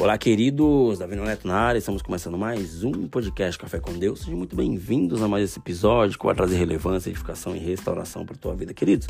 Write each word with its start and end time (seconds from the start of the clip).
Olá, 0.00 0.16
queridos, 0.16 1.00
Davi 1.00 1.16
Neto 1.16 1.48
na 1.48 1.56
área, 1.56 1.80
estamos 1.80 2.02
começando 2.02 2.38
mais 2.38 2.84
um 2.84 3.08
podcast 3.08 3.58
Café 3.58 3.80
com 3.80 3.92
Deus. 3.98 4.20
Sejam 4.20 4.38
muito 4.38 4.54
bem-vindos 4.54 5.20
a 5.20 5.26
mais 5.26 5.42
esse 5.42 5.58
episódio 5.58 6.16
que 6.16 6.24
vai 6.24 6.36
trazer 6.36 6.56
relevância, 6.56 7.10
edificação 7.10 7.56
e 7.56 7.58
restauração 7.58 8.24
para 8.24 8.36
a 8.36 8.38
tua 8.38 8.54
vida, 8.54 8.72
queridos. 8.72 9.08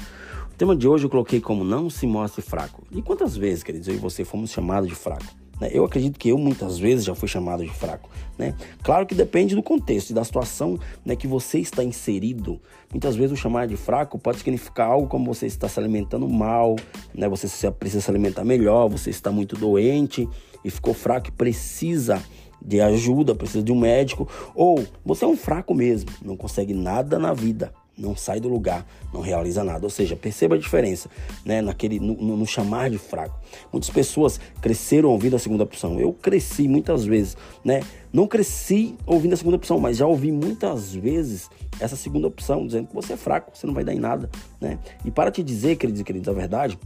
O 0.51 0.55
tema 0.57 0.75
de 0.75 0.89
hoje 0.89 1.05
eu 1.05 1.11
coloquei 1.11 1.43
como 1.43 1.63
não 1.63 1.91
se 1.91 2.07
mostre 2.07 2.41
fraco. 2.41 2.87
E 2.91 3.03
quantas 3.03 3.37
vezes, 3.37 3.63
queridos, 3.63 3.87
eu 3.87 3.97
e 3.97 3.99
você 3.99 4.25
fomos 4.25 4.51
chamados 4.51 4.89
de 4.89 4.95
fraco? 4.95 5.27
Né? 5.61 5.71
Eu 5.73 5.85
acredito 5.85 6.19
que 6.19 6.29
eu 6.29 6.39
muitas 6.39 6.79
vezes 6.79 7.05
já 7.05 7.15
fui 7.15 7.29
chamado 7.29 7.65
de 7.65 7.71
fraco. 7.71 8.11
Né? 8.37 8.55
Claro 8.83 9.07
que 9.07 9.15
depende 9.15 9.55
do 9.55 9.63
contexto 9.63 10.11
e 10.11 10.15
da 10.15 10.25
situação 10.25 10.79
né, 11.05 11.17
que 11.17 11.27
você 11.27 11.59
está 11.59 11.83
inserido. 11.83 12.61
Muitas 12.91 13.17
vezes 13.17 13.33
o 13.33 13.37
chamar 13.37 13.67
de 13.67 13.77
fraco 13.77 14.19
pode 14.19 14.39
significar 14.39 14.89
algo 14.89 15.09
como 15.09 15.33
você 15.33 15.47
está 15.47 15.69
se 15.69 15.79
alimentando 15.79 16.29
mal, 16.29 16.77
né? 17.15 17.29
você 17.29 17.71
precisa 17.71 18.03
se 18.03 18.11
alimentar 18.11 18.45
melhor, 18.45 18.89
você 18.89 19.11
está 19.11 19.31
muito 19.31 19.57
doente 19.57 20.29
e 20.65 20.71
ficou 20.71 20.95
fraco 20.95 21.29
e 21.29 21.33
precisa 21.33 22.23
de 22.61 22.81
ajuda, 22.81 23.35
precisa 23.35 23.63
de 23.63 23.73
um 23.73 23.79
médico, 23.79 24.29
ou 24.55 24.85
você 25.05 25.25
é 25.25 25.29
um 25.29 25.37
fraco 25.37 25.75
mesmo, 25.75 26.11
não 26.23 26.37
consegue 26.37 26.75
nada 26.75 27.19
na 27.19 27.33
vida, 27.33 27.73
não 27.99 28.17
sai 28.17 28.41
do 28.41 28.49
lugar, 28.49 28.87
não 29.13 29.21
realiza 29.21 29.65
nada. 29.65 29.85
Ou 29.85 29.91
seja, 29.91 30.15
perceba 30.17 30.55
a 30.55 30.59
diferença, 30.59 31.11
né, 31.45 31.61
naquele 31.61 31.99
no, 31.99 32.15
no, 32.15 32.37
no 32.37 32.47
chamar 32.47 32.91
de 32.91 32.99
fraco. 32.99 33.39
Muitas 33.73 33.91
pessoas 33.91 34.41
cresceram 34.61 35.11
ouvindo 35.11 35.37
a 35.37 35.39
segunda 35.39 35.65
opção. 35.65 35.99
Eu 35.99 36.13
cresci 36.13 36.69
muitas 36.69 37.05
vezes, 37.05 37.37
né? 37.65 37.83
Não 38.13 38.27
cresci 38.27 38.97
ouvindo 39.05 39.35
a 39.35 39.37
segunda 39.37 39.57
opção, 39.57 39.79
mas 39.79 39.97
já 39.99 40.07
ouvi 40.07 40.33
muitas 40.33 40.95
vezes 40.95 41.51
essa 41.79 41.97
segunda 41.97 42.27
opção 42.27 42.67
dizendo 42.67 42.89
que 42.89 42.95
você 42.95 43.13
é 43.13 43.17
fraco, 43.17 43.51
você 43.55 43.67
não 43.67 43.75
vai 43.75 43.85
dar 43.85 43.93
em 43.93 43.99
nada, 43.99 44.31
né? 44.61 44.79
E 45.05 45.11
para 45.11 45.31
te 45.31 45.43
dizer, 45.43 45.77
queridos 45.77 46.01
e 46.01 46.05
queridos, 46.05 46.29
a 46.29 46.33
verdade, 46.33 46.79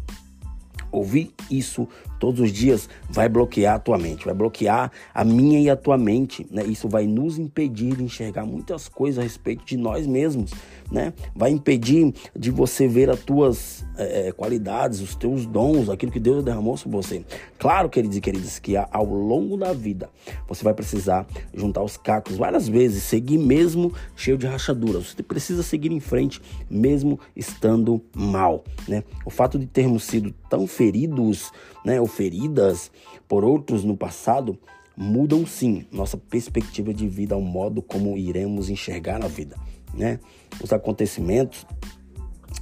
Ouvir 0.93 1.33
isso 1.51 1.89
todos 2.23 2.39
os 2.39 2.53
dias 2.53 2.89
vai 3.11 3.29
bloquear 3.29 3.75
a 3.75 3.79
tua 3.81 3.99
mente, 3.99 4.25
vai 4.25 4.33
bloquear 4.33 4.93
a 5.13 5.25
minha 5.25 5.61
e 5.61 5.69
a 5.69 5.75
tua 5.75 5.99
mente, 5.99 6.47
né? 6.53 6.65
Isso 6.65 6.89
vai 6.89 7.05
nos 7.05 7.37
impedir 7.37 7.97
de 7.97 8.05
enxergar 8.05 8.47
muitas 8.47 8.89
coisas 8.89 9.19
a 9.19 9.23
respeito 9.25 9.65
de 9.65 9.77
nós 9.77 10.07
mesmos, 10.07 10.53
né? 10.89 11.13
Vai 11.35 11.51
impedir 11.51 12.15
de 12.39 12.53
você 12.53 12.87
ver 12.87 13.11
as 13.11 13.19
tuas 13.19 13.85
é, 13.97 14.31
qualidades, 14.31 15.01
os 15.01 15.17
teus 15.17 15.47
dons, 15.47 15.91
aquilo 15.91 16.13
que 16.13 16.21
Deus 16.21 16.45
derramou 16.45 16.77
sobre 16.77 16.97
você. 16.97 17.25
Claro, 17.59 17.89
queridos 17.89 18.17
e 18.17 18.21
queridas, 18.21 18.61
que 18.61 18.77
ao 18.77 19.05
longo 19.05 19.57
da 19.57 19.73
vida 19.73 20.09
você 20.47 20.63
vai 20.63 20.75
precisar 20.75 21.27
juntar 21.53 21.83
os 21.83 21.97
cacos 21.97 22.37
várias 22.37 22.69
vezes, 22.69 23.03
seguir 23.03 23.39
mesmo 23.39 23.93
cheio 24.15 24.39
de 24.39 24.47
rachaduras. 24.47 25.09
Você 25.09 25.25
precisa 25.25 25.65
seguir 25.65 25.91
em 25.91 25.99
frente 25.99 26.41
mesmo 26.71 27.19
estando 27.35 28.01
mal, 28.15 28.63
né? 28.87 29.03
O 29.27 29.31
fato 29.31 29.59
de 29.59 29.67
termos 29.67 30.05
sido 30.05 30.33
tão 30.49 30.69
feridos, 30.69 31.51
né, 31.85 32.01
ou 32.01 32.07
feridas 32.13 32.91
por 33.27 33.45
outros 33.45 33.85
no 33.85 33.97
passado, 33.97 34.59
mudam 34.97 35.47
sim 35.47 35.87
nossa 35.91 36.17
perspectiva 36.17 36.93
de 36.93 37.09
vida, 37.09 37.35
ao 37.35 37.41
modo 37.41 37.83
como 37.83 38.17
iremos 38.17 38.69
enxergar 38.69 39.25
a 39.25 39.29
vida, 39.29 39.57
né? 39.95 40.21
Os 40.63 40.73
acontecimentos 40.73 41.67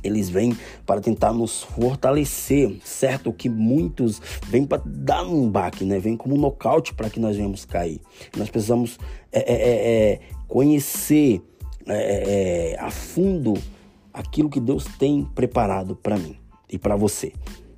eles 0.03 0.31
vêm 0.31 0.57
para 0.87 1.01
tentar 1.01 1.33
nos 1.33 1.63
fortalecer, 1.63 2.75
certo? 2.85 3.33
Que 3.33 3.49
muitos 3.49 4.23
vêm 4.47 4.65
para 4.65 4.81
dar 4.87 5.25
um 5.25 5.51
baque, 5.51 5.85
né? 5.85 5.99
Vem 5.99 6.17
como 6.17 6.37
um 6.37 6.39
nocaute 6.39 6.95
para 6.95 7.11
que 7.11 7.21
nós 7.21 7.37
venhamos 7.37 7.65
cair. 7.65 8.01
Nós 8.37 8.49
precisamos 8.49 8.99
é, 9.31 9.41
é, 9.41 9.55
é, 9.55 10.13
é 10.13 10.21
conhecer 10.49 11.43
é, 11.87 12.73
é, 12.73 12.81
a 12.81 12.91
fundo 12.91 13.55
aquilo 14.15 14.49
que 14.49 14.61
Deus 14.61 14.85
tem 14.99 15.25
preparado 15.35 15.95
para 15.97 16.17
mim 16.17 16.37
e 16.71 16.79
para 16.79 16.97
você 16.97 17.33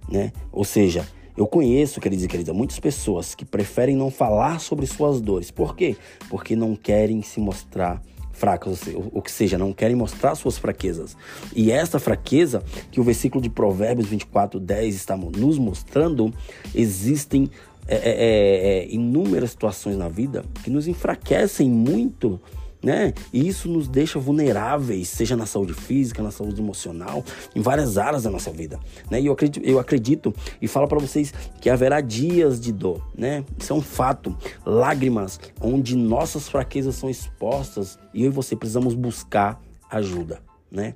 né? 0.08 0.32
Ou 0.50 0.64
seja, 0.64 1.06
eu 1.36 1.46
conheço, 1.46 2.00
queridos 2.00 2.24
e 2.24 2.28
queridas, 2.28 2.54
muitas 2.54 2.78
pessoas 2.78 3.34
que 3.34 3.44
preferem 3.44 3.96
não 3.96 4.10
falar 4.10 4.60
sobre 4.60 4.86
suas 4.86 5.20
dores. 5.20 5.50
Por 5.50 5.74
quê? 5.74 5.96
Porque 6.28 6.54
não 6.54 6.76
querem 6.76 7.22
se 7.22 7.40
mostrar 7.40 8.02
fracas, 8.32 8.82
ou 9.12 9.22
que 9.22 9.30
seja, 9.30 9.56
não 9.56 9.72
querem 9.72 9.94
mostrar 9.94 10.34
suas 10.34 10.58
fraquezas. 10.58 11.16
E 11.54 11.70
essa 11.70 11.98
fraqueza 11.98 12.62
que 12.90 13.00
o 13.00 13.04
versículo 13.04 13.42
de 13.42 13.48
Provérbios 13.48 14.08
24, 14.08 14.58
10 14.58 14.94
está 14.94 15.16
nos 15.16 15.58
mostrando, 15.58 16.32
existem 16.74 17.50
é, 17.86 17.96
é, 17.96 17.98
é, 17.98 18.78
é, 18.78 18.94
inúmeras 18.94 19.50
situações 19.50 19.96
na 19.96 20.08
vida 20.08 20.44
que 20.62 20.70
nos 20.70 20.86
enfraquecem 20.86 21.68
muito 21.68 22.40
né? 22.82 23.14
E 23.32 23.46
isso 23.46 23.68
nos 23.68 23.86
deixa 23.86 24.18
vulneráveis, 24.18 25.08
seja 25.08 25.36
na 25.36 25.46
saúde 25.46 25.72
física, 25.72 26.22
na 26.22 26.30
saúde 26.30 26.60
emocional, 26.60 27.24
em 27.54 27.60
várias 27.60 27.96
áreas 27.96 28.24
da 28.24 28.30
nossa 28.30 28.50
vida, 28.50 28.78
né? 29.10 29.20
E 29.20 29.26
eu 29.26 29.32
acredito, 29.32 29.64
eu 29.64 29.78
acredito 29.78 30.34
e 30.60 30.66
falo 30.66 30.88
para 30.88 30.98
vocês 30.98 31.32
que 31.60 31.70
haverá 31.70 32.00
dias 32.00 32.60
de 32.60 32.72
dor, 32.72 33.06
né? 33.16 33.44
Isso 33.58 33.72
é 33.72 33.76
um 33.76 33.82
fato, 33.82 34.36
lágrimas 34.66 35.38
onde 35.60 35.96
nossas 35.96 36.48
fraquezas 36.48 36.96
são 36.96 37.08
expostas 37.08 37.98
e 38.12 38.24
eu 38.24 38.30
e 38.30 38.34
você 38.34 38.56
precisamos 38.56 38.94
buscar 38.94 39.60
ajuda, 39.90 40.40
né? 40.70 40.94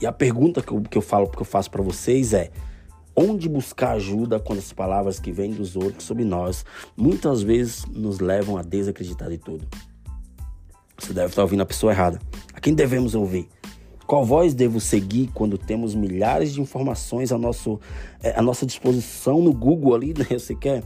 E 0.00 0.06
a 0.06 0.12
pergunta 0.12 0.62
que 0.62 0.72
eu, 0.72 0.82
que 0.82 0.98
eu 0.98 1.02
falo, 1.02 1.28
que 1.28 1.40
eu 1.40 1.44
faço 1.44 1.70
para 1.70 1.82
vocês 1.82 2.32
é: 2.32 2.50
onde 3.16 3.48
buscar 3.48 3.92
ajuda 3.92 4.38
quando 4.38 4.58
as 4.58 4.72
palavras 4.72 5.18
que 5.18 5.32
vêm 5.32 5.52
dos 5.52 5.74
outros 5.74 6.04
sobre 6.04 6.24
nós 6.24 6.64
muitas 6.96 7.42
vezes 7.42 7.84
nos 7.86 8.20
levam 8.20 8.56
a 8.56 8.62
desacreditar 8.62 9.28
de 9.28 9.38
tudo? 9.38 9.66
Você 10.98 11.12
deve 11.12 11.28
estar 11.28 11.42
ouvindo 11.42 11.62
a 11.62 11.66
pessoa 11.66 11.92
errada. 11.92 12.20
A 12.52 12.60
quem 12.60 12.74
devemos 12.74 13.14
ouvir? 13.14 13.48
Qual 14.06 14.24
voz 14.24 14.54
devo 14.54 14.80
seguir 14.80 15.30
quando 15.32 15.56
temos 15.56 15.94
milhares 15.94 16.52
de 16.52 16.60
informações 16.60 17.30
a, 17.30 17.38
nosso, 17.38 17.78
é, 18.22 18.38
à 18.38 18.42
nossa 18.42 18.66
disposição 18.66 19.40
no 19.40 19.52
Google 19.52 19.94
ali? 19.94 20.14
Né? 20.18 20.38
Você 20.38 20.54
quer 20.54 20.82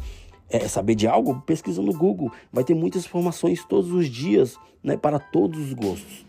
é, 0.50 0.68
saber 0.68 0.94
de 0.94 1.06
algo? 1.06 1.40
Pesquisa 1.46 1.80
no 1.80 1.92
Google. 1.92 2.30
Vai 2.52 2.62
ter 2.62 2.74
muitas 2.74 3.04
informações 3.04 3.64
todos 3.64 3.90
os 3.90 4.06
dias, 4.06 4.58
né, 4.82 4.96
para 4.96 5.18
todos 5.18 5.58
os 5.58 5.72
gostos. 5.72 6.26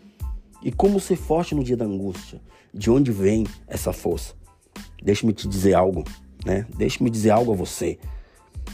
E 0.62 0.72
como 0.72 0.98
ser 0.98 1.16
forte 1.16 1.54
no 1.54 1.62
dia 1.62 1.76
da 1.76 1.84
angústia? 1.84 2.40
De 2.72 2.90
onde 2.90 3.12
vem 3.12 3.46
essa 3.66 3.92
força? 3.92 4.34
Deixe-me 5.02 5.34
te 5.34 5.46
dizer 5.46 5.74
algo, 5.74 6.04
né? 6.46 6.66
Deixe-me 6.74 7.10
dizer 7.10 7.30
algo 7.30 7.52
a 7.52 7.54
você. 7.54 7.98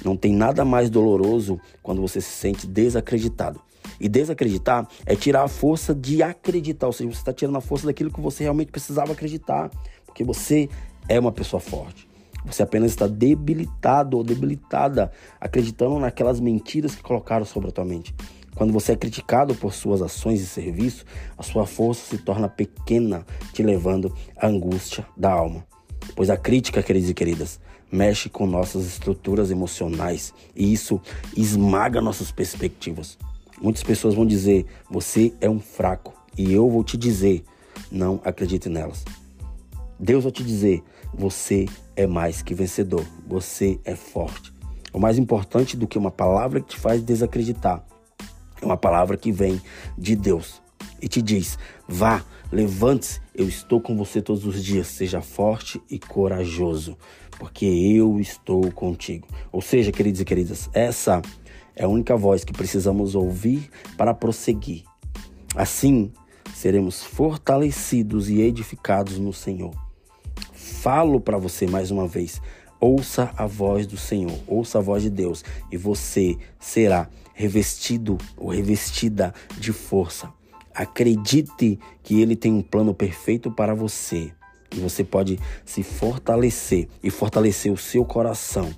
Não 0.04 0.16
tem 0.16 0.32
nada 0.32 0.65
mais 0.65 0.88
doloroso 0.88 1.60
quando 1.82 2.00
você 2.00 2.21
se 2.21 2.31
sente 2.31 2.66
desacreditado. 2.66 3.60
E 4.00 4.09
desacreditar 4.09 4.88
é 5.05 5.15
tirar 5.15 5.44
a 5.44 5.49
força 5.49 5.94
de 5.94 6.22
acreditar, 6.22 6.87
ou 6.87 6.93
seja, 6.93 7.11
você 7.11 7.19
está 7.19 7.33
tirando 7.33 7.56
a 7.56 7.61
força 7.61 7.87
daquilo 7.87 8.11
que 8.11 8.21
você 8.21 8.44
realmente 8.44 8.72
precisava 8.72 9.12
acreditar, 9.12 9.71
porque 10.06 10.25
você 10.25 10.69
é 11.06 11.21
uma 11.21 11.31
pessoa 11.31 11.61
forte. 11.61 12.09
Você 12.47 12.62
apenas 12.62 12.93
está 12.93 13.06
debilitado 13.06 14.16
ou 14.16 14.25
debilitada, 14.25 15.12
acreditando 15.39 15.99
naquelas 15.99 16.41
mentiras 16.41 16.94
que 16.94 17.03
colocaram 17.03 17.44
sobre 17.44 17.69
a 17.69 17.72
tua 17.72 17.84
mente. 17.84 18.15
Quando 18.55 18.72
você 18.72 18.93
é 18.93 18.97
criticado 18.97 19.55
por 19.55 19.72
suas 19.72 20.03
ações 20.03 20.41
e 20.41 20.47
serviço, 20.47 21.05
a 21.37 21.43
sua 21.43 21.66
força 21.66 22.16
se 22.16 22.19
torna 22.22 22.49
pequena, 22.49 23.25
te 23.53 23.62
levando 23.62 24.15
à 24.37 24.47
angústia 24.47 25.06
da 25.16 25.31
alma. 25.31 25.65
Pois 26.16 26.31
a 26.31 26.37
crítica, 26.37 26.83
queridos 26.83 27.10
e 27.10 27.15
queridas, 27.15 27.60
mexe 27.93 28.28
com 28.28 28.47
nossas 28.47 28.87
estruturas 28.87 29.50
emocionais 29.50 30.33
e 30.55 30.72
isso 30.72 31.00
esmaga 31.37 32.00
nossas 32.00 32.33
perspectivas. 32.33 33.19
Muitas 33.60 33.82
pessoas 33.82 34.15
vão 34.15 34.26
dizer: 34.26 34.66
você 34.91 35.32
é 35.41 35.48
um 35.48 35.60
fraco. 35.60 36.15
E 36.37 36.53
eu 36.53 36.69
vou 36.69 36.82
te 36.82 36.97
dizer: 36.97 37.44
não 37.91 38.21
acredite 38.25 38.69
nelas. 38.69 39.04
Deus 39.98 40.25
vai 40.25 40.32
te 40.32 40.43
dizer: 40.43 40.82
você 41.12 41.66
é 41.94 42.06
mais 42.06 42.43
que 42.43 42.54
vencedor. 42.54 43.04
Você 43.26 43.78
é 43.84 43.94
forte. 43.94 44.53
O 44.93 44.98
mais 44.98 45.19
importante 45.19 45.76
do 45.76 45.87
que 45.87 45.98
uma 45.98 46.10
palavra 46.10 46.60
que 46.60 46.75
te 46.75 46.81
faz 46.81 47.03
desacreditar 47.03 47.84
é 48.60 48.65
uma 48.65 48.76
palavra 48.76 49.16
que 49.16 49.31
vem 49.31 49.60
de 49.97 50.16
Deus 50.16 50.60
e 51.00 51.09
te 51.09 51.22
diz: 51.22 51.59
vá, 51.88 52.25
levante-se, 52.53 53.21
eu 53.34 53.48
estou 53.48 53.81
com 53.81 53.97
você 53.97 54.21
todos 54.21 54.45
os 54.45 54.63
dias. 54.63 54.86
Seja 54.86 55.21
forte 55.21 55.80
e 55.91 55.98
corajoso, 55.98 56.97
porque 57.39 57.65
eu 57.66 58.21
estou 58.21 58.71
contigo. 58.72 59.27
Ou 59.53 59.60
seja, 59.60 59.92
queridos 59.92 60.21
e 60.21 60.24
queridas, 60.24 60.68
essa 60.72 61.22
é 61.80 61.84
a 61.84 61.88
única 61.88 62.15
voz 62.15 62.44
que 62.44 62.53
precisamos 62.53 63.15
ouvir 63.15 63.71
para 63.97 64.12
prosseguir. 64.12 64.84
Assim, 65.56 66.12
seremos 66.54 67.03
fortalecidos 67.03 68.28
e 68.28 68.42
edificados 68.42 69.18
no 69.18 69.32
Senhor. 69.32 69.74
Falo 70.53 71.18
para 71.18 71.38
você 71.38 71.66
mais 71.66 71.91
uma 71.91 72.06
vez: 72.06 72.38
ouça 72.78 73.32
a 73.34 73.47
voz 73.47 73.86
do 73.86 73.97
Senhor, 73.97 74.38
ouça 74.47 74.77
a 74.77 74.82
voz 74.82 75.03
de 75.03 75.09
Deus, 75.09 75.42
e 75.72 75.78
você 75.78 76.36
será 76.59 77.09
revestido 77.32 78.18
ou 78.36 78.50
revestida 78.50 79.32
de 79.59 79.72
força. 79.72 80.30
Acredite 80.74 81.78
que 82.03 82.21
Ele 82.21 82.36
tem 82.36 82.53
um 82.53 82.62
plano 82.62 82.92
perfeito 82.92 83.50
para 83.50 83.74
você. 83.74 84.30
E 84.71 84.78
você 84.78 85.03
pode 85.03 85.38
se 85.65 85.82
fortalecer 85.82 86.88
e 87.03 87.09
fortalecer 87.09 87.72
o 87.72 87.77
seu 87.77 88.04
coração 88.04 88.71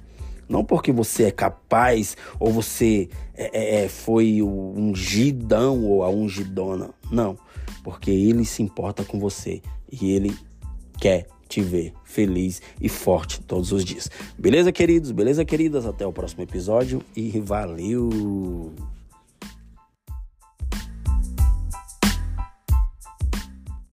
não 0.53 0.63
porque 0.63 0.93
você 0.93 1.25
é 1.25 1.31
capaz 1.31 2.15
ou 2.39 2.53
você 2.53 3.09
é, 3.35 3.81
é, 3.81 3.85
é 3.85 3.89
foi 3.89 4.43
o 4.43 4.75
ungidão 4.77 5.83
ou 5.83 6.05
a 6.05 6.11
ungidona. 6.11 6.91
Não. 7.11 7.39
Porque 7.83 8.11
ele 8.11 8.45
se 8.45 8.63
importa 8.63 9.03
com 9.03 9.19
você 9.19 9.63
e 9.91 10.13
ele 10.13 10.37
quer 11.01 11.27
te 11.49 11.63
ver 11.63 11.95
feliz 12.05 12.61
e 12.81 12.89
forte 12.89 13.41
todos 13.41 13.73
os 13.73 13.83
dias. 13.83 14.11
Beleza, 14.39 14.71
queridos? 14.71 15.11
Beleza, 15.11 15.43
queridas? 15.45 15.87
Até 15.87 16.07
o 16.07 16.13
próximo 16.13 16.43
episódio 16.43 17.03
e 17.17 17.41
valeu! 17.41 18.92